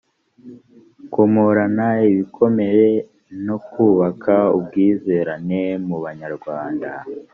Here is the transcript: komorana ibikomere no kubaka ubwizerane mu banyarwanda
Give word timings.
komorana 1.13 1.87
ibikomere 2.09 2.87
no 3.45 3.57
kubaka 3.69 4.35
ubwizerane 4.57 5.61
mu 5.87 5.97
banyarwanda 6.03 6.89